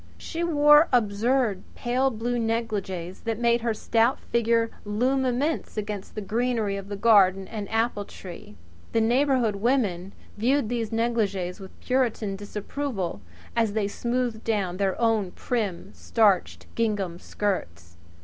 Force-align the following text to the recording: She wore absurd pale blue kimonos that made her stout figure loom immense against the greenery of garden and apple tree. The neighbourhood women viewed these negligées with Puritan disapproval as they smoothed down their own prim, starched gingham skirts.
She 0.17 0.43
wore 0.43 0.87
absurd 0.91 1.61
pale 1.75 2.09
blue 2.09 2.39
kimonos 2.39 3.19
that 3.25 3.37
made 3.37 3.61
her 3.61 3.75
stout 3.75 4.19
figure 4.19 4.71
loom 4.83 5.25
immense 5.25 5.77
against 5.77 6.15
the 6.15 6.21
greenery 6.21 6.75
of 6.75 6.99
garden 6.99 7.47
and 7.47 7.69
apple 7.71 8.05
tree. 8.05 8.55
The 8.93 8.99
neighbourhood 9.01 9.57
women 9.57 10.13
viewed 10.39 10.69
these 10.69 10.89
negligées 10.89 11.59
with 11.59 11.79
Puritan 11.81 12.35
disapproval 12.35 13.21
as 13.55 13.73
they 13.73 13.87
smoothed 13.87 14.43
down 14.43 14.77
their 14.77 14.99
own 14.99 15.33
prim, 15.33 15.91
starched 15.93 16.65
gingham 16.73 17.19
skirts. 17.19 17.97